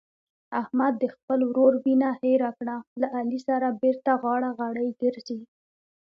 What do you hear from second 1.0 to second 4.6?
خپل ورور وینه هېره کړه له علي سره بېرته غاړه